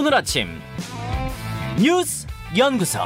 오늘 0.00 0.14
아침 0.14 0.48
뉴스 1.78 2.26
연구소 2.56 3.00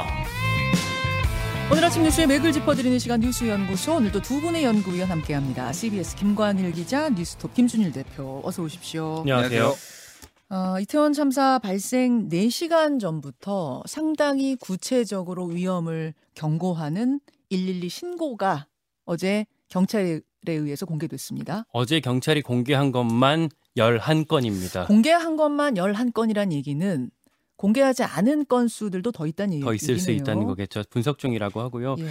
오늘 1.69 1.83
아침 1.83 2.03
뉴스의 2.03 2.25
맥을 2.25 2.53
짚어드리는 2.53 2.97
시간 2.99 3.19
뉴스 3.19 3.45
연구소 3.49 3.95
오늘도 3.95 4.21
두 4.21 4.39
분의 4.39 4.63
연구위원 4.63 5.11
함께합니다. 5.11 5.73
CBS 5.73 6.15
김관일 6.15 6.71
기자, 6.71 7.09
뉴스톱 7.09 7.53
김준일 7.53 7.91
대표 7.91 8.41
어서 8.45 8.63
오십시오. 8.63 9.17
안녕하세요. 9.19 9.75
어, 10.51 10.79
이태원 10.79 11.11
참사 11.11 11.59
발생 11.59 12.29
4시간 12.29 12.97
전부터 12.97 13.83
상당히 13.87 14.55
구체적으로 14.55 15.47
위험을 15.47 16.13
경고하는 16.33 17.19
112 17.49 17.89
신고가 17.89 18.67
어제 19.03 19.45
경찰에 19.67 20.21
의해서 20.53 20.85
공개됐습니다. 20.85 21.65
어제 21.71 21.99
경찰이 21.99 22.41
공개한 22.41 22.91
것만 22.91 23.49
11건입니다. 23.77 24.87
공개한 24.87 25.35
것만 25.35 25.75
11건이란 25.75 26.51
얘기는 26.51 27.09
공개하지 27.57 28.03
않은 28.03 28.47
건수들도 28.47 29.11
더 29.11 29.27
있다는 29.27 29.53
얘기네요. 29.53 29.69
더 29.69 29.73
있을 29.73 29.99
수 29.99 30.11
있다는 30.11 30.45
거겠죠. 30.45 30.83
분석 30.89 31.17
중이라고 31.17 31.61
하고요. 31.61 31.95
예. 31.99 32.09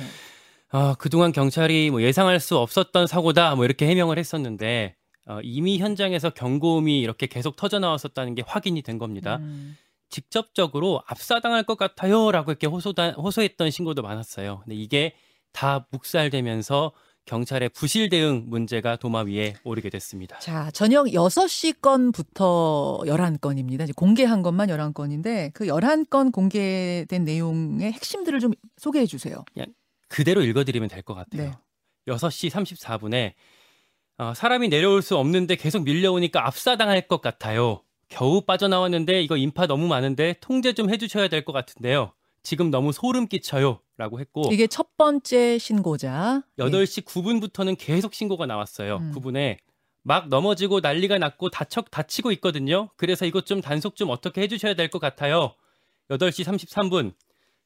아, 0.70 0.94
그동안 0.98 1.32
경찰이 1.32 1.90
뭐 1.90 2.02
예상할 2.02 2.40
수 2.40 2.58
없었던 2.58 3.06
사고다 3.06 3.54
뭐 3.54 3.64
이렇게 3.64 3.86
해명을 3.86 4.18
했었는데 4.18 4.96
어, 5.26 5.38
이미 5.42 5.78
현장에서 5.78 6.30
경고음이 6.30 7.00
이렇게 7.00 7.26
계속 7.26 7.56
터져 7.56 7.78
나왔었다는 7.78 8.34
게 8.34 8.42
확인이 8.46 8.82
된 8.82 8.98
겁니다. 8.98 9.36
음, 9.36 9.76
직접적으로 10.10 11.02
압사당할 11.06 11.64
것 11.64 11.78
같아요라고 11.78 12.50
이렇게 12.50 12.66
호소다, 12.66 13.12
호소했던 13.12 13.70
신고도 13.70 14.02
많았어요. 14.02 14.60
근데 14.64 14.76
이게 14.76 15.14
다 15.52 15.86
묵살되면서 15.90 16.92
경찰의 17.26 17.70
부실 17.70 18.08
대응 18.10 18.44
문제가 18.48 18.96
도마 18.96 19.20
위에 19.22 19.54
오르게 19.64 19.88
됐습니다. 19.90 20.38
자, 20.40 20.70
저녁 20.72 21.06
6시 21.06 21.80
건부터 21.80 23.00
11건입니다. 23.06 23.84
이제 23.84 23.92
공개한 23.96 24.42
것만 24.42 24.68
11건인데 24.68 25.50
그 25.54 25.66
11건 25.66 26.32
공개된 26.32 27.24
내용의 27.24 27.92
핵심들을 27.92 28.40
좀 28.40 28.52
소개해 28.76 29.06
주세요. 29.06 29.44
그대로 30.08 30.42
읽어드리면 30.42 30.88
될 30.90 31.02
것 31.02 31.14
같아요. 31.14 31.50
네. 31.50 31.52
6시 32.08 32.50
34분에 32.50 33.32
어, 34.18 34.32
사람이 34.34 34.68
내려올 34.68 35.02
수 35.02 35.16
없는데 35.16 35.56
계속 35.56 35.82
밀려오니까 35.84 36.46
압사당할 36.46 37.08
것 37.08 37.20
같아요. 37.22 37.80
겨우 38.08 38.42
빠져나왔는데 38.42 39.22
이거 39.22 39.36
인파 39.36 39.66
너무 39.66 39.88
많은데 39.88 40.36
통제 40.40 40.72
좀 40.74 40.90
해주셔야 40.90 41.28
될 41.28 41.44
것 41.44 41.52
같은데요. 41.52 42.12
지금 42.42 42.70
너무 42.70 42.92
소름 42.92 43.26
끼쳐요. 43.26 43.80
라고 43.96 44.18
했고 44.20 44.48
이게 44.52 44.66
첫 44.66 44.96
번째 44.96 45.58
신고자. 45.58 46.42
예. 46.58 46.62
8시 46.64 47.04
9분부터는 47.04 47.76
계속 47.78 48.14
신고가 48.14 48.46
나왔어요. 48.46 48.96
음. 48.96 49.12
9분에 49.14 49.58
막 50.02 50.28
넘어지고 50.28 50.80
난리가 50.80 51.18
났고 51.18 51.48
다쳐, 51.50 51.82
다치고 51.82 52.32
있거든요. 52.32 52.90
그래서 52.96 53.24
이것 53.24 53.46
좀 53.46 53.60
단속 53.60 53.96
좀 53.96 54.10
어떻게 54.10 54.42
해 54.42 54.48
주셔야 54.48 54.74
될 54.74 54.88
것 54.90 54.98
같아요. 54.98 55.54
8시 56.10 56.44
33분. 56.44 57.14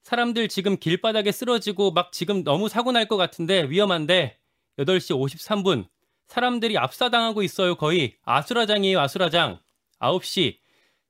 사람들 0.02 0.48
지금 0.48 0.76
길바닥에 0.76 1.32
쓰러지고 1.32 1.90
막 1.92 2.12
지금 2.12 2.44
너무 2.44 2.68
사고 2.68 2.92
날 2.92 3.06
것 3.08 3.16
같은데 3.16 3.62
위험한데 3.68 4.38
8시 4.78 5.16
53분. 5.18 5.88
사람들이 6.28 6.76
압사당하고 6.78 7.42
있어요. 7.42 7.74
거의 7.74 8.14
아수라장이에요. 8.24 9.00
아수라장. 9.00 9.58
9시. 10.00 10.58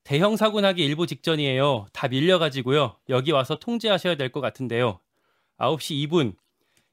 대형 0.05 0.37
사고 0.37 0.61
나기 0.61 0.83
일보 0.85 1.05
직전이에요. 1.05 1.87
다 1.93 2.07
밀려가지고요. 2.07 2.95
여기 3.09 3.31
와서 3.31 3.57
통제하셔야 3.59 4.15
될 4.15 4.31
것 4.31 4.39
같은데요. 4.41 4.99
9시 5.59 6.07
2분. 6.07 6.35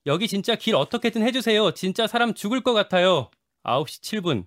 여기 0.07 0.29
진짜 0.29 0.55
길 0.55 0.75
어떻게든 0.77 1.23
해주세요. 1.23 1.73
진짜 1.73 2.07
사람 2.07 2.35
죽을 2.35 2.63
것 2.63 2.73
같아요. 2.75 3.31
9시 3.65 4.01
7분. 4.03 4.47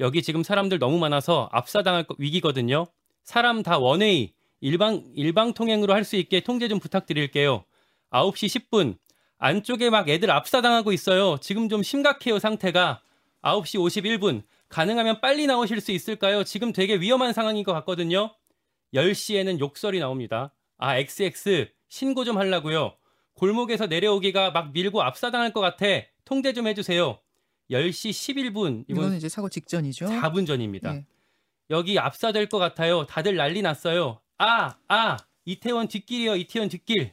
여기 0.00 0.22
지금 0.22 0.42
사람들 0.42 0.78
너무 0.78 0.98
많아서 0.98 1.48
압사당할 1.52 2.04
거- 2.04 2.14
위기거든요. 2.18 2.86
사람 3.24 3.62
다 3.62 3.78
원웨이, 3.78 4.32
일방, 4.60 5.04
일방 5.14 5.54
통행으로 5.54 5.92
할 5.92 6.04
수 6.04 6.16
있게 6.16 6.40
통제 6.40 6.68
좀 6.68 6.78
부탁드릴게요. 6.78 7.64
9시 8.10 8.46
10분. 8.70 8.96
안쪽에 9.38 9.90
막 9.90 10.08
애들 10.08 10.30
압사당하고 10.30 10.92
있어요. 10.92 11.38
지금 11.40 11.68
좀 11.68 11.82
심각해요, 11.82 12.38
상태가. 12.38 13.02
9시 13.42 13.78
51분. 13.78 14.42
가능하면 14.68 15.20
빨리 15.20 15.46
나오실 15.46 15.80
수 15.80 15.90
있을까요? 15.92 16.44
지금 16.44 16.72
되게 16.72 16.94
위험한 16.96 17.32
상황인 17.32 17.64
것 17.64 17.72
같거든요. 17.74 18.34
10시에는 18.94 19.58
욕설이 19.58 19.98
나옵니다. 19.98 20.54
아, 20.78 20.96
XX. 20.96 21.68
신고 21.88 22.24
좀 22.24 22.38
하려고요. 22.38 22.94
골목에서 23.34 23.86
내려오기가 23.86 24.50
막 24.50 24.72
밀고 24.72 25.02
압사당할 25.02 25.52
것 25.52 25.60
같아. 25.60 25.86
통제 26.24 26.52
좀 26.52 26.66
해주세요. 26.66 27.18
10시 27.70 28.10
11분. 28.10 28.84
이거는 28.88 29.08
이건 29.08 29.16
이제 29.16 29.28
사고 29.28 29.48
직전이죠. 29.48 30.06
4분 30.06 30.46
전입니다. 30.46 30.94
예. 30.94 31.06
여기 31.70 31.98
압사될 31.98 32.48
것 32.48 32.58
같아요. 32.58 33.06
다들 33.06 33.36
난리 33.36 33.62
났어요. 33.62 34.20
아, 34.38 34.76
아, 34.88 35.16
이태원 35.44 35.88
뒷길이요. 35.88 36.36
이태원 36.36 36.68
뒷길. 36.68 37.12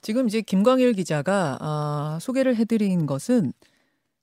지금 0.00 0.28
이제 0.28 0.40
김광일 0.40 0.92
기자가 0.92 1.58
아, 1.60 2.18
소개를 2.20 2.56
해드린 2.56 3.06
것은 3.06 3.52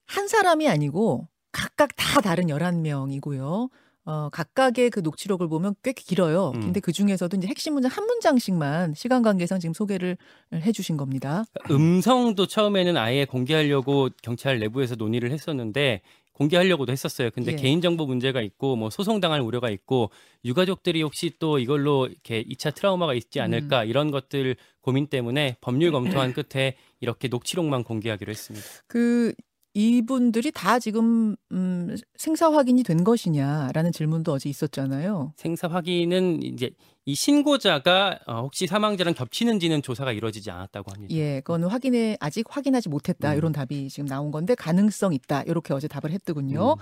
한 0.06 0.28
사람이 0.28 0.70
아니고 0.70 1.28
각각 1.52 1.96
다 1.96 2.22
다른 2.22 2.46
11명이고요. 2.46 3.70
어, 4.06 4.30
각각의 4.32 4.92
그 4.92 5.00
녹취록을 5.00 5.48
보면 5.48 5.76
꽤 5.84 5.92
길어요. 5.92 6.52
음. 6.56 6.62
근데 6.62 6.80
그 6.80 6.92
중에서도 6.92 7.36
이제 7.38 7.48
핵심 7.48 7.74
문장 7.74 7.92
한 7.92 8.06
문장씩만 8.06 8.94
시간 8.94 9.24
관계상 9.24 9.60
지금 9.60 9.74
소개를 9.74 10.18
해주신 10.54 10.96
겁니다. 10.96 11.44
음성도 11.72 12.46
처음에는 12.46 12.98
아예 12.98 13.26
공개하려고 13.26 14.10
경찰 14.22 14.60
내부에서 14.60 14.96
논의를 14.96 15.32
했었는데 15.32 16.02
공개하려고도 16.34 16.92
했었어요. 16.92 17.30
근데 17.32 17.54
예. 17.54 17.56
개인정보 17.56 18.06
문제가 18.06 18.42
있고 18.42 18.76
뭐 18.76 18.90
소송당할 18.90 19.42
우려가 19.42 19.70
있고 19.70 20.12
유가족들이 20.44 21.02
혹시 21.02 21.32
또 21.40 21.60
이걸로 21.60 22.08
이렇게 22.08 22.44
2차 22.44 22.76
트라우마가 22.76 23.14
있지 23.14 23.40
않을까 23.40 23.84
이런 23.86 24.12
것들 24.12 24.56
고민 24.82 25.08
때문에 25.08 25.58
법률 25.62 25.92
검토한 25.92 26.34
끝에 26.34 26.76
이렇게 27.00 27.28
녹취록만 27.28 27.84
공개하기로 27.84 28.30
했습니다. 28.30 28.68
그 28.88 29.34
이분들이 29.76 30.52
다 30.52 30.80
지금 30.80 31.36
음, 31.52 31.98
생사 32.16 32.50
확인이 32.52 32.82
된 32.82 33.04
것이냐라는 33.04 33.92
질문도 33.92 34.32
어제 34.32 34.50
있었잖아요. 34.50 35.34
생사 35.36 35.68
확인은 35.68 36.42
이제 36.44 36.72
이 37.04 37.14
신고자가 37.14 38.20
어, 38.26 38.42
혹시 38.44 38.68
사망자랑 38.68 39.14
겹치는지는 39.14 39.82
조사가 39.82 40.14
이루어지지 40.14 40.50
않았다고 40.50 40.92
합니다. 40.94 41.14
예, 41.14 41.42
그건 41.42 41.66
확인해 41.66 42.16
아직 42.22 42.46
확인하지 42.50 42.88
못했다 42.88 43.34
음. 43.34 43.38
이런 43.38 43.52
답이 43.52 43.90
지금 43.90 44.08
나온 44.08 44.32
건데 44.32 44.56
가능성 44.56 45.14
있다 45.14 45.44
이렇게 45.44 45.74
어제 45.74 45.90
답을 45.90 46.12
했더군요. 46.14 46.76
음. 46.76 46.82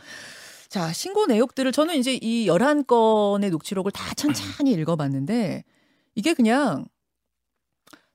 자 0.69 0.93
신고 0.93 1.25
내역들을 1.25 1.71
저는 1.71 1.95
이제 1.95 2.13
이 2.21 2.45
11건의 2.47 3.49
녹취록을 3.49 3.91
다 3.91 4.13
천천히 4.13 4.71
읽어봤는데 4.79 5.63
이게 6.13 6.35
그냥 6.35 6.85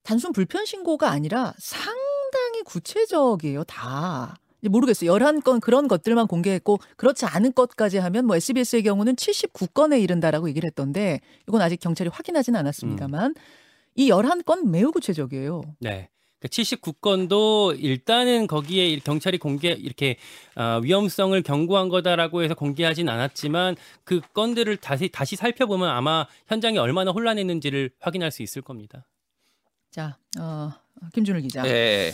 단순 0.04 0.32
불편 0.32 0.64
신고가 0.64 1.10
아니라 1.10 1.52
상당히 1.58 2.62
구체적이에요 2.64 3.64
다. 3.64 4.36
모르겠어요. 4.62 5.12
11건 5.12 5.60
그런 5.60 5.88
것들만 5.88 6.26
공개했고 6.26 6.78
그렇지 6.96 7.26
않은 7.26 7.54
것까지 7.54 7.98
하면 7.98 8.26
뭐 8.26 8.36
SBS의 8.36 8.82
경우는 8.82 9.16
79건에 9.16 10.02
이른다라고 10.02 10.48
얘기를 10.48 10.66
했던데 10.66 11.20
이건 11.46 11.60
아직 11.62 11.78
경찰이 11.78 12.10
확인하지는 12.10 12.58
않았습니다만 12.58 13.34
이 13.94 14.10
11건 14.10 14.68
매우 14.68 14.90
구체적이에요. 14.90 15.62
네. 15.80 16.08
79건도 16.40 17.76
일단은 17.82 18.46
거기에 18.46 18.96
경찰이 19.00 19.38
공개 19.38 19.70
이렇게 19.70 20.16
어, 20.54 20.80
위험성을 20.82 21.40
경고한 21.42 21.88
거다라고 21.88 22.44
해서 22.44 22.54
공개하진 22.54 23.08
않았지만 23.08 23.74
그 24.04 24.20
건들을 24.34 24.76
다시 24.76 25.08
다시 25.08 25.34
살펴보면 25.34 25.88
아마 25.88 26.26
현장이 26.46 26.78
얼마나 26.78 27.10
혼란했는지를 27.10 27.90
확인할 27.98 28.30
수 28.30 28.44
있을 28.44 28.62
겁니다. 28.62 29.04
자, 29.90 30.16
어, 30.38 30.70
김준일 31.12 31.42
기자. 31.42 31.66
예. 31.66 32.12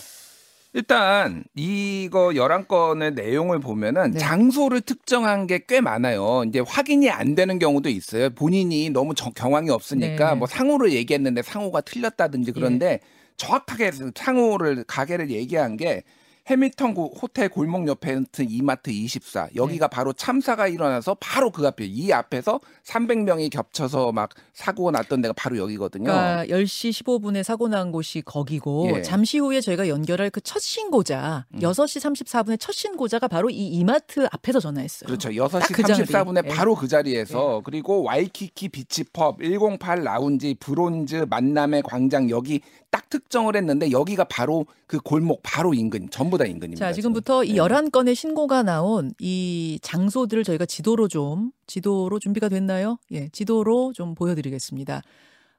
일단 0.76 1.44
이거 1.54 2.30
11건의 2.30 3.14
내용을 3.14 3.60
보면은 3.60 4.10
네. 4.10 4.18
장소를 4.18 4.80
특정한 4.80 5.46
게 5.46 5.60
꽤 5.66 5.80
많아요. 5.80 6.42
이제 6.48 6.58
확인이 6.60 7.08
안 7.10 7.34
되는 7.36 7.58
경우도 7.60 7.88
있어요. 7.88 8.28
본인이 8.30 8.90
너무 8.90 9.14
정- 9.14 9.32
경황이 9.32 9.70
없으니까 9.70 10.32
네. 10.32 10.36
뭐 10.36 10.46
상호를 10.48 10.92
얘기했는데 10.92 11.42
상호가 11.42 11.80
틀렸다든지 11.80 12.52
그런데 12.52 12.98
정확하게 13.36 13.92
상호를 14.14 14.84
가게를 14.86 15.30
얘기한 15.30 15.76
게 15.76 16.02
해밀턴 16.46 16.92
고- 16.92 17.10
호텔 17.20 17.48
골목 17.48 17.88
옆에 17.88 18.10
있는 18.10 18.26
이마트 18.40 18.90
24 18.90 19.48
여기가 19.56 19.88
바로 19.88 20.12
참사가 20.12 20.68
일어나서 20.68 21.16
바로 21.18 21.50
그 21.50 21.66
앞에 21.66 21.86
이 21.86 22.12
앞에서 22.12 22.60
300명이 22.84 23.50
겹쳐서 23.50 24.12
막 24.12 24.28
사고가 24.52 24.90
났던 24.90 25.22
데가 25.22 25.32
바로 25.32 25.56
여기거든요. 25.56 26.04
그러니까 26.04 26.44
10시 26.54 26.90
15분에 27.02 27.42
사고 27.42 27.68
난 27.68 27.90
곳이 27.92 28.20
거기고 28.22 28.90
예. 28.96 29.02
잠시 29.02 29.38
후에 29.38 29.60
저희가 29.62 29.88
연결할 29.88 30.30
그 30.30 30.40
첫 30.44 30.60
신고자 30.60 31.46
음. 31.54 31.60
6시 31.60 32.00
34분에 32.02 32.60
첫 32.60 32.72
신고자가 32.72 33.28
바로 33.28 33.48
이 33.48 33.66
이마트 33.68 34.28
앞에서 34.30 34.60
전화했어요. 34.60 35.06
그렇죠. 35.06 35.30
딱 35.30 35.34
6시 35.62 35.72
그 35.74 35.82
자리. 35.82 36.02
34분에 36.04 36.44
예. 36.44 36.48
바로 36.54 36.74
그 36.74 36.86
자리에서 36.86 37.62
그리고 37.64 38.02
와이키키 38.02 38.68
비치펍 38.68 39.38
108 39.38 40.04
라운지 40.04 40.54
브론즈 40.60 41.26
만남의 41.30 41.82
광장 41.84 42.28
여기 42.28 42.60
딱 42.94 43.10
특정을 43.10 43.56
했는데 43.56 43.90
여기가 43.90 44.22
바로 44.24 44.66
그 44.86 45.00
골목 45.00 45.40
바로 45.42 45.74
인근 45.74 46.08
전부 46.10 46.38
다 46.38 46.44
인근입니다. 46.44 46.86
자, 46.86 46.92
지금부터 46.92 47.42
이 47.42 47.54
네. 47.54 47.58
11건의 47.58 48.14
신고가 48.14 48.62
나온 48.62 49.10
이 49.18 49.80
장소들을 49.82 50.44
저희가 50.44 50.64
지도로 50.64 51.08
좀, 51.08 51.50
지도로 51.66 52.20
준비가 52.20 52.48
됐나요? 52.48 52.98
예, 53.10 53.28
지도로 53.30 53.92
좀 53.94 54.14
보여 54.14 54.36
드리겠습니다. 54.36 55.02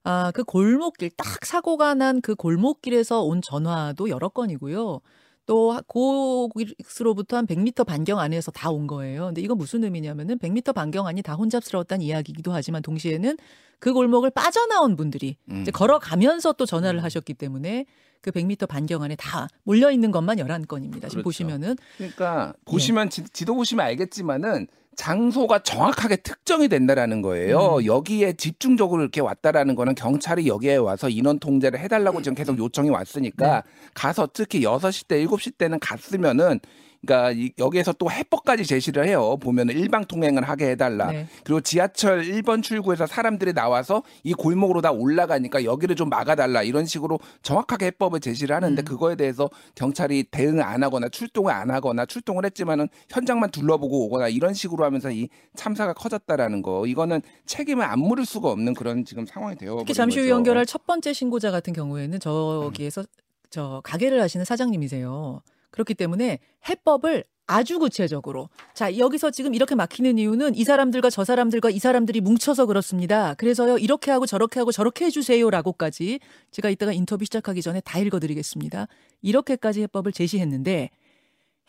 아, 0.06 0.32
그 0.34 0.46
골목길, 0.46 1.10
딱 1.18 1.46
사고가 1.46 1.94
난 1.96 2.22
그 2.22 2.36
골목길에서 2.36 3.22
온 3.24 3.42
전화도 3.42 4.08
여러 4.08 4.30
건이고요. 4.30 5.02
또 5.46 5.80
고스로부터 5.88 7.38
한 7.38 7.46
100m 7.48 7.86
반경 7.86 8.20
안에서 8.20 8.52
다 8.52 8.70
온 8.76 8.88
거예요. 8.88 9.28
근데 9.28 9.42
이건 9.42 9.58
무슨 9.58 9.84
의미냐면은 9.84 10.38
100m 10.40 10.74
반경 10.74 11.08
안이 11.08 11.22
다 11.22 11.34
혼잡스러웠다는 11.36 12.04
이야기이기도 12.06 12.52
하지만 12.52 12.82
동시에는 12.82 13.38
그 13.80 13.94
골목을 13.94 14.32
빠져나온 14.32 14.96
분들이 14.96 15.38
음. 15.52 15.62
이제 15.62 15.72
걸어가면서 15.72 16.54
또 16.54 16.66
전화를 16.66 17.04
하셨기 17.04 17.36
때문에 17.36 17.86
그 18.22 18.32
100m 18.32 18.68
반경 18.68 19.04
안에 19.04 19.16
다 19.16 19.48
몰려 19.64 19.92
있는 19.92 20.12
것만 20.12 20.38
11건입니다. 20.38 20.94
지금 20.94 21.10
그렇죠. 21.10 21.24
보시면은 21.24 21.76
그러니까 21.98 22.54
예. 22.58 22.62
보시면 22.72 23.10
지, 23.12 23.24
지도 23.32 23.54
보시면 23.54 23.86
알겠지만은 23.86 24.68
장소가 24.96 25.60
정확하게 25.60 26.18
특정이 26.18 26.68
된다라는 26.68 27.22
거예요. 27.22 27.78
음. 27.78 27.86
여기에 27.86 28.34
집중적으로 28.34 29.02
이렇게 29.02 29.22
왔다라는 29.22 29.76
거는 29.76 29.96
경찰이 29.96 30.48
여기에 30.48 30.78
와서 30.78 31.10
인원 31.10 31.40
통제를 31.40 31.80
해달라고 31.80 32.22
지금 32.22 32.36
계속 32.36 32.58
요청이 32.58 32.90
왔으니까 32.90 33.56
네. 33.56 33.62
가서 33.94 34.28
특히 34.34 34.62
6시 34.62 35.08
때, 35.08 35.24
7시 35.26 35.58
때는 35.58 35.80
갔으면은 35.80 36.60
그러니까 37.06 37.32
이- 37.32 37.52
여기에서 37.60 37.94
또 37.94 38.10
해법까지 38.12 38.66
제시를 38.66 39.08
해요. 39.08 39.38
보면은 39.38 39.76
일방 39.78 40.06
통행을 40.06 40.44
하게 40.44 40.72
해달라. 40.72 41.12
네. 41.12 41.28
그리고 41.44 41.62
지하철 41.62 42.24
1번 42.24 42.64
출구에서 42.64 43.06
사람들이 43.06 43.54
나와서 43.54 44.04
이 44.24 44.34
골목으로 44.34 44.82
다 44.82 44.92
올라가니까 44.92 45.64
여기를 45.64 45.96
좀 45.96 46.10
막아달라 46.10 46.64
이런 46.64 46.86
식으로 46.86 47.20
정확하게 47.44 47.88
해법을 47.88 48.20
제시를 48.20 48.56
하는데 48.56 48.82
음. 48.82 48.84
그거에 48.86 49.16
대해서 49.16 49.50
경찰이 49.76 50.24
대응을 50.32 50.64
안 50.64 50.84
하거나 50.84 51.08
출동을 51.10 51.54
안 51.54 51.70
하거나 51.72 52.06
출동을 52.06 52.46
했지만은 52.46 52.88
현장만 53.10 53.52
둘러보고 53.52 54.06
오거나 54.08 54.28
이런 54.28 54.54
식으로 54.54 54.84
하면서 54.84 55.12
이 55.12 55.30
참사가 55.56 55.94
커졌다라는 55.94 56.62
거 56.62 56.86
이거는 56.88 57.22
책임을 57.46 57.86
안 57.86 58.00
물을 58.00 58.26
수가 58.26 58.50
없는 58.50 58.74
그런 58.74 59.06
지금 59.06 59.26
상황이 59.26 59.56
되어 59.56 59.78
특히 59.80 59.94
잠시 59.94 60.20
후 60.20 60.30
연결할 60.30 60.66
첫 60.66 60.86
번째 60.86 61.14
신고자 61.14 61.52
같은 61.52 61.74
경우에는 61.74 62.20
저기에서 62.20 63.04
저 63.50 63.82
가게를 63.84 64.22
하시는 64.22 64.44
사장님이세요. 64.44 65.42
그렇기 65.76 65.94
때문에 65.94 66.40
해법을 66.68 67.26
아주 67.48 67.78
구체적으로 67.78 68.50
자 68.74 68.98
여기서 68.98 69.30
지금 69.30 69.54
이렇게 69.54 69.76
막히는 69.76 70.18
이유는 70.18 70.56
이 70.56 70.64
사람들과 70.64 71.12
저 71.12 71.24
사람들과 71.24 71.70
이 71.70 71.78
사람들이 71.78 72.22
뭉쳐서 72.22 72.66
그렇습니다. 72.66 73.36
그래서요 73.36 73.78
이렇게 73.78 74.10
하고 74.10 74.26
저렇게 74.26 74.60
하고 74.60 74.72
저렇게 74.72 75.06
해주세요라고까지 75.06 76.20
제가 76.50 76.72
이따가 76.72 76.92
인터뷰 76.92 77.24
시작하기 77.24 77.62
전에 77.62 77.82
다 77.82 78.00
읽어드리겠습니다. 78.00 78.88
이렇게까지 79.22 79.82
해법을 79.84 80.12
제시했는데 80.12 80.90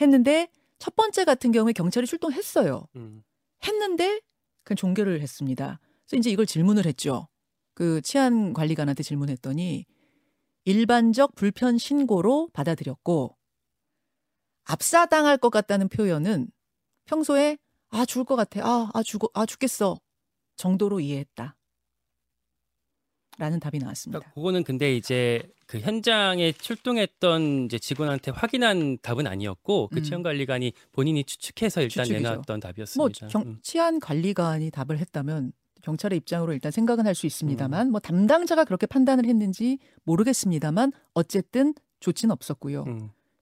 했는데 0.01 0.49
첫 0.79 0.97
번째 0.97 1.25
같은 1.25 1.53
경우에 1.53 1.73
경찰이 1.73 2.07
출동했어요. 2.07 2.87
음. 2.97 3.23
했는데 3.67 4.21
그냥 4.65 4.77
종결을 4.77 5.21
했습니다. 5.21 5.79
그래서 6.07 6.19
이제 6.19 6.31
이걸 6.31 6.47
질문을 6.47 6.87
했죠. 6.87 7.29
그 7.75 8.01
치안 8.01 8.55
관리관한테 8.55 9.03
질문했더니 9.03 9.85
일반적 10.65 11.35
불편 11.35 11.77
신고로 11.77 12.49
받아들였고 12.53 13.36
압사당할 14.67 15.39
것 15.39 15.51
같다는 15.51 15.89
표현은 15.89 16.49
평소에 17.07 17.59
아 17.91 18.05
죽을 18.05 18.25
것 18.25 18.37
같아 18.37 18.61
아, 18.65 18.91
아 18.93 19.03
죽어 19.03 19.29
아 19.35 19.47
죽겠어 19.47 19.99
정도로 20.57 21.01
이해했다. 21.01 21.57
라는 23.39 23.61
답이 23.61 23.79
나왔습니다. 23.79 24.19
그러니까 24.21 24.35
그거는 24.35 24.65
근데 24.65 24.97
이제 24.97 25.43
그 25.67 25.79
현장에 25.79 26.53
출동했던 26.53 27.67
이제 27.67 27.79
직원한테 27.79 28.31
확인한 28.31 28.97
답은 29.03 29.27
아니었고 29.27 29.89
그 29.89 29.99
음. 29.99 30.03
치안관리관이 30.03 30.73
본인이 30.93 31.23
추측해서 31.23 31.83
일단 31.83 32.05
추측이죠. 32.05 32.31
내놨던 32.31 32.61
뭐 32.61 32.71
답이었습니다. 32.71 33.29
경, 33.29 33.43
음. 33.43 33.59
치안 33.63 34.01
관리관이 34.01 34.71
답을 34.71 34.99
했다면 34.99 35.53
경찰의 35.83 36.17
입장으로 36.17 36.55
일단 36.55 36.73
생각은 36.73 37.07
할수 37.07 37.27
음. 37.27 37.29
있습니다만 37.29 37.91
뭐 37.91 38.01
담당자가 38.01 38.65
그렇게 38.65 38.87
판단을 38.87 39.27
했는지 39.27 39.79
모르겠습니다만 40.05 40.93
어쨌든 41.13 41.75
좋지는 42.01 42.33
없었고요. 42.33 42.85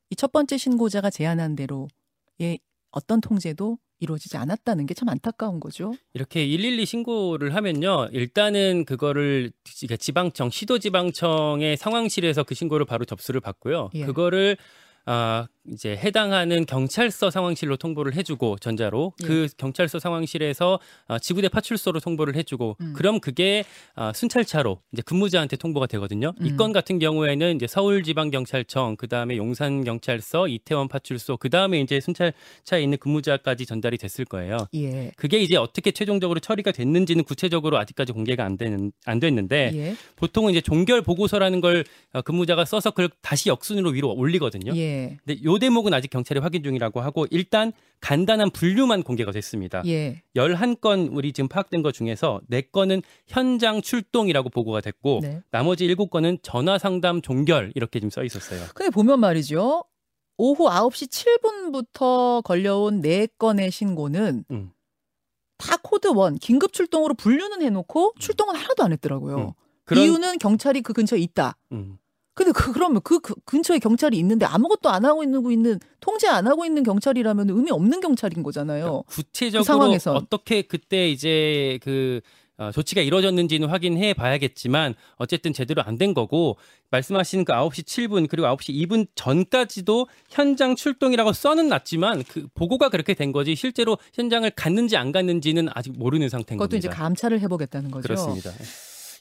음. 0.04 0.10
이첫 0.10 0.32
번째 0.32 0.56
신고자가 0.56 1.10
제안한 1.10 1.56
대로의 1.56 2.58
어떤 2.90 3.20
통제도 3.20 3.78
이루어지지 4.00 4.36
않았다는 4.36 4.86
게 4.86 4.94
참 4.94 5.08
안타까운 5.08 5.60
거죠. 5.60 5.94
이렇게 6.12 6.40
112 6.46 6.84
신고를 6.84 7.54
하면요. 7.54 8.08
일단은 8.12 8.84
그거를 8.84 9.50
지- 9.64 9.86
지방청, 9.98 10.50
시도지방청의 10.50 11.76
상황실에서 11.76 12.44
그 12.44 12.54
신고를 12.54 12.86
바로 12.86 13.04
접수를 13.04 13.40
받고요. 13.40 13.90
예. 13.94 14.04
그거를 14.04 14.56
아 15.06 15.46
이제 15.72 15.96
해당하는 15.96 16.66
경찰서 16.66 17.30
상황실로 17.30 17.76
통보를 17.76 18.14
해주고 18.14 18.58
전자로 18.58 19.14
예. 19.22 19.26
그 19.26 19.48
경찰서 19.56 19.98
상황실에서 19.98 20.78
아, 21.08 21.18
지구대 21.18 21.48
파출소로 21.48 22.00
통보를 22.00 22.36
해주고 22.36 22.76
음. 22.80 22.92
그럼 22.94 23.20
그게 23.20 23.64
아, 23.94 24.12
순찰차로 24.12 24.80
이제 24.92 25.02
근무자한테 25.02 25.56
통보가 25.56 25.86
되거든요. 25.86 26.32
음. 26.40 26.46
이건 26.46 26.72
같은 26.72 26.98
경우에는 26.98 27.56
이제 27.56 27.66
서울지방경찰청, 27.66 28.96
그 28.96 29.08
다음에 29.08 29.36
용산경찰서, 29.36 30.48
이태원 30.48 30.88
파출소, 30.88 31.38
그 31.38 31.48
다음에 31.48 31.80
이제 31.80 32.00
순찰차에 32.00 32.82
있는 32.82 32.98
근무자까지 32.98 33.64
전달이 33.66 33.96
됐을 33.98 34.24
거예요. 34.24 34.58
예. 34.74 35.12
그게 35.16 35.38
이제 35.38 35.56
어떻게 35.56 35.90
최종적으로 35.92 36.40
처리가 36.40 36.72
됐는지는 36.72 37.24
구체적으로 37.24 37.78
아직까지 37.78 38.12
공개가 38.12 38.44
안 38.44 38.56
되는 38.56 38.92
안 39.06 39.18
됐는데 39.18 39.70
예. 39.74 39.96
보통은 40.16 40.52
이제 40.52 40.60
종결 40.60 41.02
보고서라는 41.02 41.60
걸 41.60 41.84
어, 42.12 42.22
근무자가 42.22 42.64
써서 42.64 42.90
그걸 42.90 43.08
다시 43.22 43.48
역순으로 43.48 43.90
위로 43.90 44.12
올리거든요. 44.12 44.76
예. 44.76 45.16
근데 45.24 45.40
요 45.54 45.58
대목은 45.58 45.94
아직 45.94 46.10
경찰이 46.10 46.40
확인 46.40 46.62
중이라고 46.62 47.00
하고 47.00 47.26
일단 47.30 47.72
간단한 48.00 48.50
분류만 48.50 49.02
공개가 49.02 49.30
됐습니다. 49.32 49.82
예. 49.86 50.22
11건 50.34 51.10
우리 51.12 51.32
지금 51.32 51.48
파악된 51.48 51.82
것 51.82 51.94
중에서 51.94 52.40
4건은 52.50 53.02
현장 53.28 53.80
출동이라고 53.80 54.50
보고가 54.50 54.80
됐고 54.80 55.20
네. 55.22 55.40
나머지 55.50 55.86
7건은 55.86 56.40
전화 56.42 56.78
상담 56.78 57.22
종결 57.22 57.72
이렇게 57.74 58.00
지금 58.00 58.10
써 58.10 58.24
있었어요. 58.24 58.60
근데 58.74 58.90
보면 58.90 59.20
말이죠. 59.20 59.84
오후 60.36 60.68
9시 60.68 61.10
7분부터 61.10 62.42
걸려온 62.42 63.00
4건의 63.00 63.70
신고는 63.70 64.44
음. 64.50 64.72
다 65.56 65.76
code 65.82 66.08
one 66.08 66.36
긴급 66.36 66.72
출동으로 66.72 67.14
분류는 67.14 67.62
해놓고 67.62 68.14
출동은 68.18 68.56
하나도 68.56 68.82
안 68.82 68.92
했더라고요. 68.92 69.36
음. 69.36 69.52
그런 69.84 70.02
이유는 70.02 70.38
경찰이 70.38 70.82
그 70.82 70.92
근처에 70.92 71.20
있다. 71.20 71.56
음. 71.72 71.98
근데 72.34 72.52
그, 72.52 72.72
그러면 72.72 73.00
그, 73.04 73.20
그 73.20 73.34
근처에 73.44 73.78
경찰이 73.78 74.18
있는데 74.18 74.44
아무것도 74.44 74.88
안 74.90 75.04
하고 75.04 75.22
있는, 75.22 75.50
있는 75.50 75.78
통제 76.00 76.26
안 76.28 76.46
하고 76.46 76.64
있는 76.64 76.82
경찰이라면 76.82 77.50
의미 77.50 77.70
없는 77.70 78.00
경찰인 78.00 78.42
거잖아요. 78.42 79.04
구체적으로 79.06 79.62
그 79.62 79.66
상황에선. 79.66 80.16
어떻게 80.16 80.62
그때 80.62 81.08
이제 81.08 81.78
그 81.82 82.20
어, 82.56 82.70
조치가 82.70 83.00
이루어졌는지는 83.00 83.68
확인해 83.68 84.14
봐야겠지만 84.14 84.94
어쨌든 85.16 85.52
제대로 85.52 85.82
안 85.82 85.98
된 85.98 86.14
거고 86.14 86.56
말씀하신 86.90 87.44
그 87.44 87.52
9시 87.52 87.84
7분 87.84 88.28
그리고 88.28 88.46
9시 88.46 88.86
2분 88.86 89.08
전까지도 89.16 90.06
현장 90.30 90.76
출동이라고 90.76 91.32
써는 91.32 91.68
놨지만 91.68 92.22
그 92.28 92.46
보고가 92.54 92.90
그렇게 92.90 93.14
된 93.14 93.32
거지 93.32 93.56
실제로 93.56 93.98
현장을 94.12 94.48
갔는지 94.50 94.96
안 94.96 95.10
갔는지는 95.10 95.68
아직 95.74 95.98
모르는 95.98 96.28
상태인 96.28 96.58
그것도 96.58 96.76
이제 96.76 96.86
겁니다. 96.88 97.02
감찰을 97.04 97.40
해보겠다는 97.40 97.90
거죠. 97.90 98.02
그렇습니다. 98.06 98.50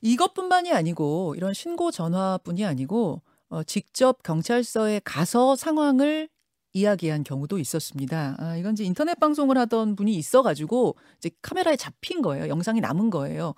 이것뿐만이 0.04 0.72
아니고 0.74 1.34
이런 1.38 1.54
신고 1.54 1.90
전화뿐이 1.90 2.66
아니고 2.66 3.22
어, 3.50 3.64
직접 3.64 4.22
경찰서에 4.22 5.02
가서 5.06 5.56
상황을 5.56 6.28
이야기한 6.74 7.24
경우도 7.24 7.58
있었습니다. 7.60 8.36
아, 8.38 8.56
이건 8.58 8.74
이제 8.74 8.84
인터넷 8.84 9.18
방송을 9.20 9.58
하던 9.60 9.96
분이 9.96 10.14
있어가지고 10.16 10.96
이제 11.20 11.30
카메라에 11.42 11.78
잡힌 11.78 12.22
거예요. 12.22 12.50
영상이 12.50 12.82
남은 12.82 13.12
거예요. 13.12 13.54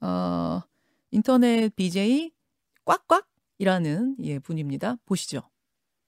어, 0.00 0.60
인터넷 1.10 1.74
BJ 1.76 2.30
꽉꽉이라는 2.84 4.16
예, 4.22 4.38
분입니다. 4.38 4.96
보시죠. 5.04 5.42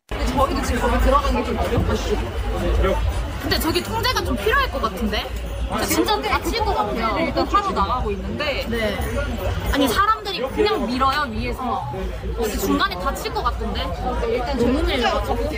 저희도 0.08 0.62
지금 0.62 0.80
거기 0.80 1.04
들어가는 1.04 1.42
게 1.42 1.46
좀 1.48 1.58
어렵거든요. 1.58 2.94
근데 3.42 3.58
저기 3.58 3.82
통제가 3.82 4.24
좀 4.24 4.36
필요할 4.36 4.70
것 4.70 4.80
같은데? 4.80 5.24
진짜 5.86 6.20
다칠 6.20 6.58
것 6.60 6.74
같아요. 6.74 7.26
일단 7.26 7.46
타고 7.48 7.70
나가고 7.72 8.10
있는데. 8.12 8.66
네. 8.68 8.96
아니, 9.72 9.88
사람들이 9.88 10.40
그냥 10.48 10.86
밀어요, 10.86 11.30
위에서. 11.32 11.62
어, 11.62 12.48
중간에 12.60 12.98
다칠 12.98 13.32
것 13.32 13.42
같던데? 13.42 13.80
일단 14.28 14.58
너무 14.58 14.82
밀려가지고. 14.82 15.48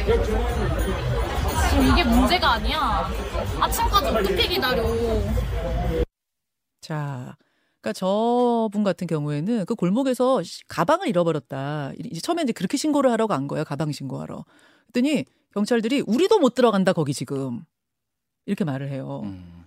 지금 1.71 1.88
이게 1.92 2.04
문제가 2.04 2.52
아니야. 2.52 3.11
아침까지 3.61 4.09
어떻게 4.09 4.47
기다려. 4.49 4.83
자, 6.80 7.37
그러니까 7.80 7.92
저분 7.94 8.85
같은 8.85 9.06
경우에는 9.06 9.64
그 9.66 9.75
골목에서 9.75 10.42
시- 10.42 10.62
가방을 10.68 11.09
잃어버렸다. 11.09 11.92
이제 11.99 12.21
처음에 12.21 12.42
이제 12.42 12.52
그렇게 12.52 12.76
신고를 12.76 13.11
하러 13.11 13.26
간 13.26 13.49
거예요. 13.49 13.64
가방 13.64 13.90
신고하러. 13.92 14.44
그랬더니 14.92 15.25
경찰들이 15.54 16.02
우리도 16.06 16.38
못 16.40 16.54
들어간다 16.54 16.92
거기 16.92 17.14
지금 17.14 17.64
이렇게 18.47 18.64
말을 18.64 18.90
해요. 18.90 19.23
음. 19.25 19.63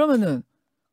그러면은 0.00 0.42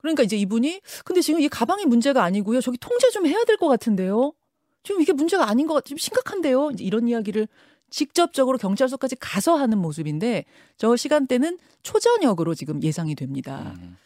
그러니까 0.02 0.24
이제 0.24 0.36
이분이 0.36 0.82
근데 1.06 1.22
지금 1.22 1.40
이 1.40 1.48
가방이 1.48 1.86
문제가 1.86 2.24
아니고요. 2.24 2.60
저기 2.62 2.78
통제 2.78 3.10
좀 3.10 3.26
해야 3.26 3.42
될 3.46 3.58
것 3.58 3.68
같은데요. 3.70 4.34
지금 4.84 5.02
이게 5.02 5.14
문제가 5.14 5.50
아닌 5.50 5.66
것 5.66 5.74
같아. 5.76 5.88
좀 5.88 5.98
심각한데요. 5.98 6.72
이제 6.72 6.84
이런 6.84 7.08
이야기를 7.08 7.48
직접적으로 7.90 8.58
경찰서까지 8.58 9.16
가서 9.20 9.56
하는 9.56 9.78
모습인데 9.78 10.44
저 10.78 10.96
시간대는 10.96 11.58
초저녁으로 11.84 12.54
지금 12.54 12.84
예상이 12.84 13.16
됩니다. 13.16 13.74
음. 13.80 13.98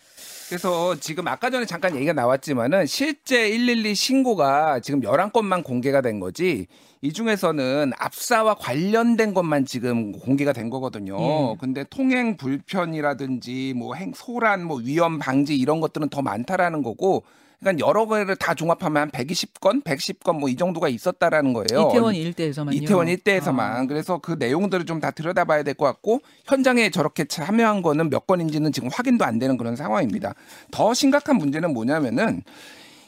그래서 0.50 0.96
지금 1.00 1.28
아까 1.28 1.50
전에 1.50 1.66
잠깐 1.66 1.96
얘기가 1.96 2.14
나왔지만은 2.14 2.86
실제 2.86 3.50
112 3.50 3.96
신고가 3.96 4.82
지금 4.82 5.02
11건만 5.02 5.64
공개가 5.64 6.02
된 6.02 6.20
거지 6.20 6.68
이 7.04 7.12
중에서는 7.12 7.94
압사와 7.98 8.56
관련된 8.56 9.34
것만 9.34 9.66
지금 9.66 10.12
공개가 10.12 10.54
된 10.54 10.70
거거든요. 10.70 11.18
예. 11.20 11.56
근데 11.60 11.84
통행 11.90 12.38
불편이라든지 12.38 13.74
뭐 13.76 13.96
행, 13.96 14.12
소란, 14.16 14.64
뭐 14.66 14.78
위험 14.78 15.18
방지 15.18 15.56
이런 15.58 15.80
것들은 15.82 16.10
더 16.10 16.22
많다라는 16.22 16.84
거고 16.84 17.24
그러니까 17.60 17.88
여러 17.88 18.08
개를 18.08 18.36
다 18.36 18.56
종합하면 18.56 19.04
한 19.04 19.12
120건, 19.12 19.84
110건 19.84 20.40
뭐 20.40 20.50
이 20.50 20.56
정도가 20.56 20.90
있었다라는 20.90 21.54
거예요. 21.54 21.90
이태원 21.90 22.16
일대에서만요. 22.16 22.76
이태원 22.78 23.08
일대에서만 23.08 23.72
아. 23.78 23.86
그래서 23.86 24.18
그 24.18 24.36
내용들을 24.40 24.86
좀 24.86 25.00
다 25.00 25.12
들여다봐야 25.12 25.64
될 25.64 25.74
것 25.76 25.86
같고 25.86 26.22
현장에 26.46 26.90
저렇게 26.92 27.26
참여한 27.26 27.82
거는 27.82 28.10
몇 28.10 28.26
건인지는 28.28 28.72
지금 28.72 28.90
확인도 28.92 29.26
안 29.26 29.38
되는 29.40 29.58
그런 29.58 29.76
상황입니다. 29.76 30.34
더 30.72 30.94
심각한 30.94 31.38
문제는 31.38 31.74
뭐냐면은 31.74 32.44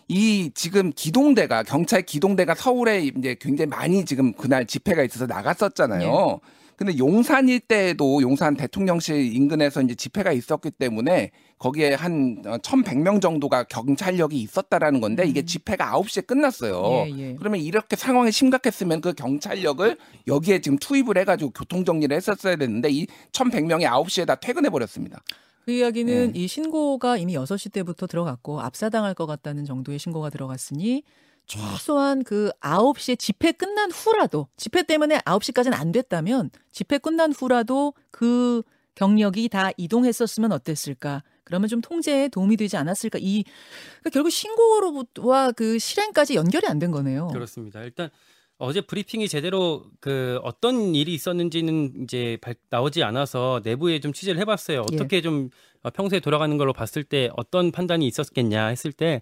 이 0.07 0.51
지금 0.53 0.91
기동대가 0.95 1.63
경찰 1.63 2.01
기동대가 2.01 2.55
서울에 2.55 3.03
이제 3.03 3.35
굉장히 3.39 3.69
많이 3.69 4.05
지금 4.05 4.33
그날 4.33 4.65
집회가 4.65 5.03
있어서 5.03 5.25
나갔었잖아요. 5.25 6.39
근데 6.75 6.97
용산 6.97 7.47
일대에도 7.47 8.21
용산 8.21 8.55
대통령실 8.55 9.33
인근에서 9.35 9.81
이제 9.81 9.95
집회가 9.95 10.31
있었기 10.31 10.71
때문에 10.71 11.31
거기에 11.59 11.93
한 11.93 12.41
1,100명 12.41 13.21
정도가 13.21 13.63
경찰력이 13.63 14.37
있었다라는 14.41 14.99
건데 14.99 15.23
이게 15.25 15.41
음. 15.41 15.45
집회가 15.45 15.91
9시에 15.93 16.27
끝났어요. 16.27 17.05
예, 17.07 17.11
예. 17.17 17.35
그러면 17.35 17.61
이렇게 17.61 17.95
상황이 17.95 18.31
심각했으면 18.31 19.01
그 19.01 19.13
경찰력을 19.13 19.97
여기에 20.27 20.59
지금 20.59 20.77
투입을 20.77 21.17
해가지고 21.19 21.51
교통 21.51 21.85
정리를 21.85 22.13
했었어야 22.15 22.55
되는데 22.55 22.89
이 22.89 23.07
1,100명이 23.31 23.83
9시에 23.83 24.25
다 24.25 24.35
퇴근해 24.35 24.69
버렸습니다. 24.69 25.21
그 25.65 25.71
이야기는 25.71 26.33
네. 26.33 26.39
이 26.39 26.47
신고가 26.47 27.17
이미 27.17 27.35
6시 27.35 27.71
때부터 27.71 28.05
들어갔고 28.07 28.61
압사당할 28.61 29.13
것 29.13 29.25
같다는 29.25 29.65
정도의 29.65 29.97
신고가 29.99 30.29
들어갔으니 30.29 31.03
최소한 31.45 32.23
그 32.23 32.51
9시에 32.61 33.17
집회 33.19 33.51
끝난 33.51 33.91
후라도 33.91 34.47
집회 34.57 34.83
때문에 34.83 35.19
9시까지는 35.19 35.73
안 35.73 35.91
됐다면 35.91 36.51
집회 36.71 36.97
끝난 36.97 37.31
후라도 37.33 37.93
그 38.11 38.61
경력이 38.95 39.49
다 39.49 39.71
이동했었으면 39.77 40.51
어땠을까? 40.51 41.23
그러면 41.43 41.67
좀 41.67 41.81
통제에 41.81 42.27
도움이 42.29 42.55
되지 42.57 42.77
않았을까? 42.77 43.19
이 43.21 43.43
그러니까 43.99 44.09
결국 44.11 44.29
신고로부터와 44.31 45.51
그 45.53 45.79
실행까지 45.79 46.35
연결이 46.35 46.67
안 46.67 46.79
된 46.79 46.91
거네요. 46.91 47.27
그렇습니다. 47.29 47.81
일단 47.83 48.09
어제 48.65 48.81
브리핑이 48.81 49.27
제대로 49.27 49.85
그 49.99 50.39
어떤 50.43 50.95
일이 50.95 51.13
있었는지는 51.13 52.03
이제 52.03 52.37
발- 52.41 52.55
나오지 52.69 53.03
않아서 53.03 53.59
내부에 53.63 53.99
좀 53.99 54.13
취재를 54.13 54.39
해봤어요. 54.41 54.77
예. 54.91 54.95
어떻게 54.95 55.21
좀 55.21 55.49
어, 55.81 55.89
평소에 55.89 56.19
돌아가는 56.21 56.55
걸로 56.57 56.71
봤을 56.71 57.03
때 57.03 57.29
어떤 57.35 57.71
판단이 57.71 58.07
있었겠냐 58.07 58.67
했을 58.67 58.91
때 58.93 59.21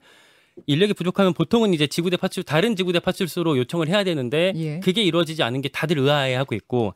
인력이 0.67 0.93
부족하면 0.93 1.33
보통은 1.33 1.73
이제 1.73 1.87
지구대 1.87 2.17
파출 2.17 2.43
다른 2.43 2.75
지구대 2.75 2.99
파출소로 2.99 3.57
요청을 3.57 3.87
해야 3.87 4.03
되는데 4.03 4.53
예. 4.55 4.79
그게 4.79 5.01
이루어지지 5.01 5.41
않은 5.43 5.61
게 5.61 5.69
다들 5.69 5.97
의아해하고 5.97 6.53
있고 6.55 6.93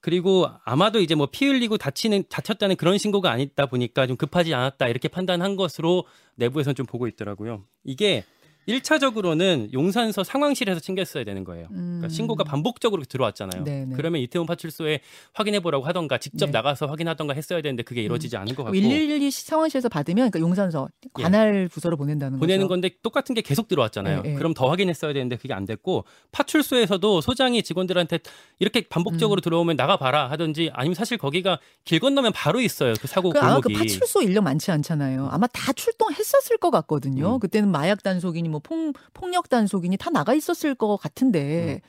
그리고 0.00 0.46
아마도 0.64 1.00
이제 1.00 1.16
뭐 1.16 1.26
피 1.26 1.46
흘리고 1.46 1.76
다치는 1.78 2.24
다쳤다는 2.28 2.76
그런 2.76 2.98
신고가 2.98 3.32
아니다 3.32 3.66
보니까 3.66 4.06
좀 4.06 4.16
급하지 4.16 4.54
않았다 4.54 4.86
이렇게 4.86 5.08
판단한 5.08 5.56
것으로 5.56 6.04
내부에서는 6.36 6.76
좀 6.76 6.86
보고 6.86 7.08
있더라고요. 7.08 7.64
이게 7.82 8.24
1차적으로는 8.68 9.72
용산서 9.72 10.22
상황실에서 10.24 10.80
챙겼어야 10.80 11.24
되는 11.24 11.42
거예요. 11.44 11.66
그러니까 11.68 12.06
음. 12.06 12.08
신고가 12.08 12.44
반복적으로 12.44 13.02
들어왔잖아요. 13.04 13.64
네네. 13.64 13.96
그러면 13.96 14.20
이태원 14.20 14.46
파출소에 14.46 15.00
확인해 15.32 15.60
보라고 15.60 15.84
하던가 15.84 16.18
직접 16.18 16.46
네. 16.46 16.52
나가서 16.52 16.86
확인하던가 16.86 17.34
했어야 17.34 17.62
되는데 17.62 17.82
그게 17.82 18.02
이루어지지 18.02 18.36
않은 18.36 18.54
것 18.54 18.64
같고 18.64 18.72
112 18.72 19.30
상황실에서 19.30 19.88
받으면 19.88 20.30
그러니까 20.30 20.40
용산서 20.40 20.88
예. 21.04 21.22
관할 21.22 21.68
부서로 21.68 21.96
보낸다는 21.96 22.38
보내는 22.38 22.64
거죠. 22.66 22.68
건데 22.68 22.90
똑같은 23.02 23.34
게 23.34 23.40
계속 23.40 23.68
들어왔잖아요. 23.68 24.22
예, 24.26 24.30
예. 24.30 24.34
그럼 24.34 24.52
더 24.52 24.68
확인했어야 24.68 25.12
되는데 25.14 25.36
그게 25.36 25.54
안 25.54 25.64
됐고 25.64 26.04
파출소에서도 26.32 27.20
소장이 27.22 27.62
직원들한테 27.62 28.18
이렇게 28.58 28.80
음. 28.80 28.84
반복적으로 28.90 29.40
들어오면 29.40 29.76
나가 29.76 29.96
봐라 29.96 30.30
하든지 30.30 30.70
아니면 30.74 30.94
사실 30.94 31.16
거기가 31.16 31.58
길 31.84 32.00
건너면 32.00 32.32
바로 32.34 32.60
있어요. 32.60 32.94
그 33.00 33.06
사고 33.08 33.30
그 33.30 33.38
아마 33.38 33.56
그 33.56 33.68
골목이. 33.68 33.78
파출소 33.78 34.22
인력 34.22 34.44
많지 34.44 34.70
않잖아요. 34.70 35.28
아마 35.30 35.46
다 35.46 35.72
출동했었을 35.72 36.58
것 36.58 36.70
같거든요. 36.70 37.34
음. 37.36 37.40
그때는 37.40 37.70
마약 37.70 38.02
단속이니 38.02 38.48
뭐 38.48 38.57
폭, 38.60 38.94
폭력 39.14 39.48
단속이니 39.48 39.96
다 39.96 40.10
나가 40.10 40.34
있었을 40.34 40.74
것 40.74 40.96
같은데 40.96 41.80
음. 41.82 41.88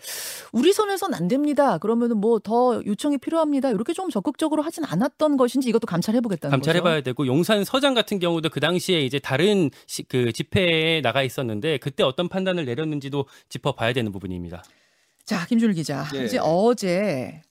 우리 0.59 0.73
손에선 0.73 1.13
안 1.13 1.27
됩니다. 1.27 1.77
그러면은 1.77 2.17
뭐 2.17 2.39
더 2.39 2.81
요청이 2.85 3.17
필요합니다. 3.17 3.69
이렇게 3.69 3.93
좀 3.93 4.09
적극적으로 4.09 4.61
하진 4.61 4.83
않았던 4.85 5.37
것인지 5.37 5.69
이것도 5.69 5.87
감찰해 5.87 6.21
보겠다는 6.21 6.51
거죠. 6.51 6.59
감찰해 6.69 6.81
봐야 6.81 7.01
되고 7.01 7.25
용산 7.27 7.63
서장 7.63 7.93
같은 7.93 8.19
경우도 8.19 8.49
그 8.49 8.59
당시에 8.59 9.01
이제 9.01 9.19
다른 9.19 9.69
시- 9.87 10.03
그 10.03 10.31
집회에 10.31 11.01
나가 11.01 11.21
있었는데 11.23 11.77
그때 11.79 12.03
어떤 12.03 12.29
판단을 12.29 12.65
내렸는지도 12.65 13.25
짚어 13.49 13.73
봐야 13.73 13.93
되는 13.93 14.11
부분입니다. 14.11 14.63
자, 15.25 15.45
김준일 15.45 15.75
기자. 15.75 16.05
예. 16.15 16.25
이제 16.25 16.39
어제 16.41 17.41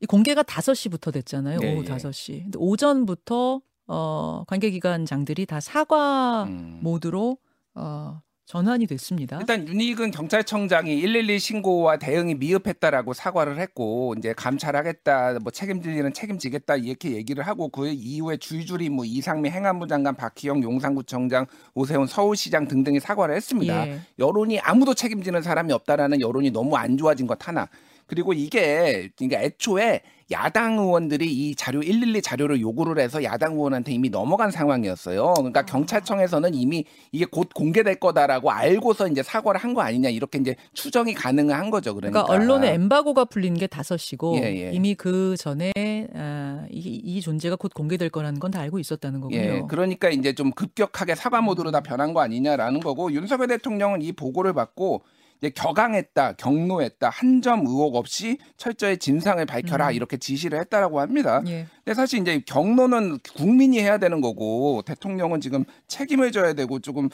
이 0.00 0.06
공개가 0.06 0.42
5시부터 0.42 1.12
됐잖아요. 1.12 1.60
예, 1.62 1.72
오후 1.74 1.84
예. 1.84 1.88
5시. 1.88 2.42
근데 2.44 2.58
오전부터 2.58 3.60
어 3.88 4.44
관계 4.46 4.70
기관장들이 4.70 5.46
다 5.46 5.60
사과 5.60 6.44
음. 6.44 6.80
모드로 6.82 7.38
어 7.74 8.20
전환이 8.46 8.86
됐습니다. 8.86 9.38
일단 9.40 9.66
윤희근 9.66 10.12
경찰청장이 10.12 11.00
112 11.02 11.40
신고와 11.40 11.96
대응이 11.96 12.36
미흡했다라고 12.36 13.12
사과를 13.12 13.58
했고 13.58 14.14
이제 14.16 14.32
감찰하겠다, 14.34 15.40
뭐 15.42 15.50
책임질 15.50 15.96
일은 15.96 16.12
책임지겠다 16.12 16.76
이렇게 16.76 17.10
얘기를 17.16 17.44
하고 17.44 17.68
그 17.68 17.88
이후에 17.88 18.36
줄줄이 18.36 18.88
뭐 18.88 19.04
이상미 19.04 19.50
행안부 19.50 19.88
장관, 19.88 20.14
박희영 20.14 20.62
용산구청장, 20.62 21.46
오세훈 21.74 22.06
서울시장 22.06 22.68
등등이 22.68 23.00
사과를 23.00 23.34
했습니다. 23.34 23.88
예. 23.88 24.00
여론이 24.20 24.60
아무도 24.60 24.94
책임지는 24.94 25.42
사람이 25.42 25.72
없다라는 25.72 26.20
여론이 26.20 26.52
너무 26.52 26.76
안 26.76 26.96
좋아진 26.96 27.26
것 27.26 27.48
하나. 27.48 27.68
그리고 28.06 28.32
이게 28.32 29.10
그러니까 29.16 29.42
애초에 29.42 30.02
야당 30.32 30.76
의원들이 30.76 31.26
이 31.32 31.54
자료 31.54 31.80
112 31.80 32.20
자료를 32.20 32.60
요구를 32.60 33.00
해서 33.00 33.22
야당 33.22 33.52
의원한테 33.52 33.92
이미 33.92 34.10
넘어간 34.10 34.50
상황이었어요. 34.50 35.34
그러니까 35.36 35.64
경찰청에서는 35.64 36.52
이미 36.54 36.84
이게 37.12 37.24
곧 37.30 37.48
공개될 37.54 38.00
거다라고 38.00 38.50
알고서 38.50 39.06
이제 39.08 39.22
사과를 39.22 39.60
한 39.60 39.76
거 39.76 39.82
아니냐 39.82 40.08
이렇게 40.08 40.38
이제 40.38 40.56
추정이 40.72 41.12
가능한 41.12 41.70
거죠. 41.70 41.94
그러니까, 41.94 42.24
그러니까 42.24 42.32
언론의 42.44 42.70
엠바고가 42.74 43.26
풀린 43.26 43.54
게 43.54 43.66
5시고 43.66 44.36
예, 44.42 44.68
예. 44.68 44.70
이미 44.72 44.94
그 44.94 45.36
전에 45.38 45.72
아, 46.14 46.64
이, 46.70 46.78
이 47.04 47.20
존재가 47.20 47.56
곧 47.56 47.72
공개될 47.74 48.08
거라는 48.10 48.40
건 48.40 48.46
다 48.50 48.60
알고 48.60 48.78
있었다는 48.78 49.20
거군요. 49.20 49.38
예, 49.38 49.62
그러니까 49.68 50.08
이제 50.08 50.32
좀 50.32 50.50
급격하게 50.52 51.14
사과 51.16 51.40
모드로 51.42 51.72
다 51.72 51.80
변한 51.80 52.14
거 52.14 52.20
아니냐라는 52.20 52.80
거고 52.80 53.12
윤석열 53.12 53.48
대통령은 53.48 54.02
이 54.02 54.12
보고를 54.12 54.52
받고 54.54 55.02
이제 55.38 55.50
격앙했다, 55.50 56.32
경로했다, 56.34 57.08
한 57.10 57.40
점 57.42 57.66
의혹 57.66 57.96
없이 57.96 58.38
철저히 58.56 58.96
진상을 58.96 59.44
밝혀라 59.44 59.88
음. 59.88 59.92
이렇게 59.94 60.16
지시를 60.16 60.58
했다라고 60.60 61.00
합니다. 61.00 61.42
예. 61.46 61.66
근데 61.84 61.94
사실 61.94 62.20
이제 62.20 62.40
경로는 62.46 63.18
국민이 63.36 63.78
해야 63.80 63.98
되는 63.98 64.20
거고 64.20 64.82
대통령은 64.86 65.40
지금 65.40 65.64
책임을 65.86 66.32
져야 66.32 66.54
되고 66.54 66.78
조금 66.80 67.08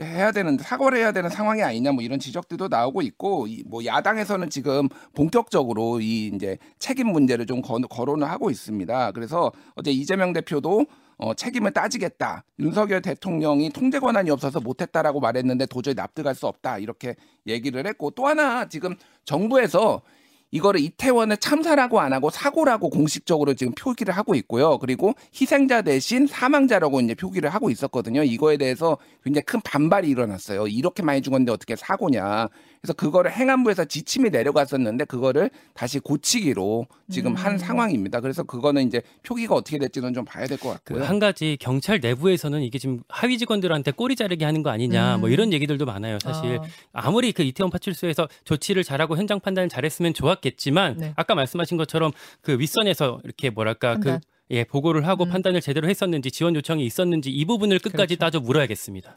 해야 0.00 0.32
되는 0.32 0.58
사과를 0.58 0.98
해야 0.98 1.12
되는 1.12 1.30
상황이 1.30 1.62
아니냐 1.62 1.92
뭐 1.92 2.02
이런 2.02 2.18
지적들도 2.18 2.68
나오고 2.68 3.02
있고 3.02 3.46
이 3.46 3.62
뭐 3.68 3.84
야당에서는 3.84 4.50
지금 4.50 4.88
본격적으로 5.14 6.00
이 6.00 6.30
이제 6.34 6.58
책임 6.78 7.08
문제를 7.08 7.46
좀 7.46 7.60
거, 7.62 7.78
거론을 7.78 8.28
하고 8.28 8.50
있습니다. 8.50 9.12
그래서 9.12 9.52
어제 9.74 9.90
이재명 9.90 10.32
대표도 10.32 10.86
어, 11.18 11.34
책임을 11.34 11.72
따지겠다. 11.72 12.44
윤석열 12.60 13.02
대통령이 13.02 13.70
통제 13.70 13.98
권한이 13.98 14.30
없어서 14.30 14.60
못했다라고 14.60 15.18
말했는데 15.18 15.66
도저히 15.66 15.94
납득할 15.94 16.34
수 16.34 16.46
없다. 16.46 16.78
이렇게 16.78 17.16
얘기를 17.46 17.84
했고 17.86 18.10
또 18.12 18.26
하나 18.26 18.68
지금 18.68 18.96
정부에서 19.24 20.00
이거를 20.50 20.80
이태원을 20.80 21.36
참사라고 21.36 22.00
안 22.00 22.12
하고 22.12 22.30
사고라고 22.30 22.90
공식적으로 22.90 23.54
지금 23.54 23.74
표기를 23.74 24.16
하고 24.16 24.34
있고요. 24.34 24.78
그리고 24.78 25.14
희생자 25.38 25.82
대신 25.82 26.26
사망자라고 26.26 27.00
이제 27.00 27.14
표기를 27.14 27.50
하고 27.50 27.70
있었거든요. 27.70 28.22
이거에 28.22 28.56
대해서 28.56 28.96
굉장히 29.22 29.44
큰 29.44 29.60
반발이 29.60 30.08
일어났어요. 30.08 30.66
이렇게 30.68 31.02
많이 31.02 31.20
죽었는데 31.20 31.52
어떻게 31.52 31.76
사고냐. 31.76 32.48
그래서 32.80 32.92
그거를 32.94 33.32
행안부에서 33.32 33.84
지침이 33.86 34.30
내려갔었는데 34.30 35.04
그거를 35.04 35.50
다시 35.74 35.98
고치기로 35.98 36.86
지금 37.10 37.34
한 37.34 37.54
음. 37.54 37.58
상황입니다. 37.58 38.20
그래서 38.20 38.42
그거는 38.44 38.86
이제 38.86 39.02
표기가 39.24 39.54
어떻게 39.54 39.78
될지는 39.78 40.14
좀 40.14 40.24
봐야 40.24 40.46
될것그 40.46 40.72
같고요. 40.72 41.04
한 41.04 41.18
가지 41.18 41.56
경찰 41.60 41.98
내부에서는 42.00 42.62
이게 42.62 42.78
지금 42.78 43.00
하위 43.08 43.36
직원들한테 43.36 43.90
꼬리 43.90 44.14
자르기 44.16 44.44
하는 44.44 44.62
거 44.62 44.70
아니냐 44.70 45.16
음. 45.16 45.20
뭐 45.20 45.28
이런 45.28 45.52
얘기들도 45.52 45.84
많아요. 45.84 46.18
사실 46.22 46.58
아, 46.92 47.08
아무리 47.08 47.32
그 47.32 47.42
이태원 47.42 47.70
파출소에서 47.70 48.28
조치를 48.44 48.84
잘하고 48.84 49.16
현장 49.16 49.40
판단을 49.40 49.68
잘했으면 49.68 50.14
좋았 50.14 50.37
겠지만 50.40 50.96
네. 50.98 51.12
아까 51.16 51.34
말씀하신 51.34 51.76
것처럼 51.76 52.12
그 52.40 52.58
윗선에서 52.58 53.20
이렇게 53.24 53.50
뭐랄까 53.50 53.94
판단. 53.94 54.20
그 54.20 54.26
예, 54.50 54.64
보고를 54.64 55.06
하고 55.06 55.24
음. 55.24 55.30
판단을 55.30 55.60
제대로 55.60 55.88
했었는지 55.88 56.30
지원 56.30 56.54
요청이 56.54 56.84
있었는지 56.84 57.30
이 57.30 57.44
부분을 57.44 57.78
끝까지 57.78 58.16
그렇죠. 58.16 58.18
따져 58.18 58.40
물어야겠습니다. 58.40 59.14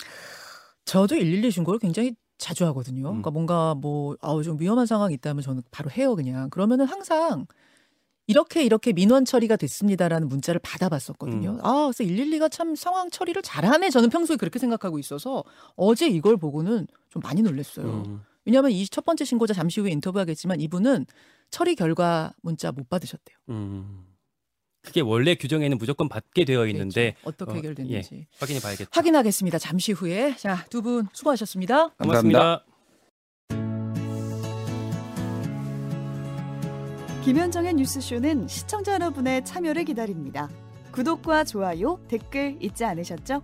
저도 0.85 1.15
112 1.15 1.51
신고를 1.51 1.79
굉장히 1.79 2.15
자주 2.37 2.65
하거든요. 2.67 3.03
음. 3.03 3.21
그러니까 3.21 3.31
뭔가 3.31 3.75
뭐 3.75 4.15
아우 4.19 4.43
좀 4.43 4.59
위험한 4.59 4.85
상황이 4.85 5.13
있다면 5.13 5.41
저는 5.41 5.63
바로 5.71 5.89
해요 5.91 6.15
그냥. 6.15 6.49
그러면은 6.49 6.85
항상 6.85 7.45
이렇게 8.27 8.63
이렇게 8.63 8.93
민원 8.93 9.25
처리가 9.25 9.55
됐습니다라는 9.57 10.27
문자를 10.27 10.59
받아봤었거든요. 10.63 11.51
음. 11.51 11.59
아 11.61 11.91
그래서 11.93 12.03
112가 12.03 12.51
참 12.51 12.75
상황 12.75 13.09
처리를 13.09 13.41
잘하네. 13.41 13.89
저는 13.89 14.09
평소에 14.09 14.37
그렇게 14.37 14.59
생각하고 14.59 14.99
있어서 14.99 15.43
어제 15.75 16.07
이걸 16.07 16.37
보고는 16.37 16.87
좀 17.09 17.21
많이 17.23 17.41
놀랐어요. 17.41 17.85
음. 17.85 18.21
왜냐하면 18.45 18.71
이 18.71 18.85
첫 18.87 19.05
번째 19.05 19.23
신고자 19.25 19.53
잠시 19.53 19.79
후에 19.81 19.91
인터뷰하겠지만 19.91 20.59
이분은 20.61 21.05
처리 21.51 21.75
결과 21.75 22.33
문자 22.41 22.71
못 22.71 22.89
받으셨대요. 22.89 23.37
음. 23.49 24.05
그게 24.83 24.99
원래 25.01 25.35
규정에는 25.35 25.77
무조건 25.77 26.09
받게 26.09 26.43
되어 26.45 26.65
있는데 26.67 27.11
그렇죠. 27.21 27.29
어떻게 27.29 27.51
어, 27.51 27.55
해결됐는지 27.55 28.27
확인해 28.39 28.59
봐야겠죠. 28.59 28.89
확인하겠습니다. 28.91 29.59
잠시 29.59 29.91
후에 29.91 30.35
자 30.37 30.65
두 30.71 30.81
분 30.81 31.07
수고하셨습니다. 31.13 31.89
고맙습니다. 31.89 32.65
김현정의 37.23 37.75
뉴스쇼는 37.75 38.47
시청자 38.47 38.93
여러분의 38.95 39.45
참여를 39.45 39.85
기다립니다. 39.85 40.49
구독과 40.91 41.43
좋아요, 41.43 41.99
댓글 42.07 42.57
잊지 42.59 42.83
않으셨죠? 42.83 43.43